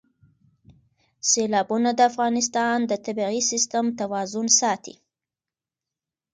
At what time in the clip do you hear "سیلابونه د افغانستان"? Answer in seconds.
1.31-2.77